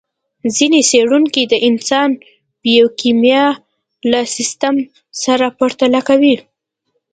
ځينې 0.55 0.79
څېړونکي 0.89 1.43
د 1.47 1.53
انسان 1.69 2.09
بیوکیمیا 2.63 3.45
له 4.11 4.21
سیستم 4.35 4.75
سره 5.23 5.45
پرتله 5.59 5.99
کوي. 6.07 6.35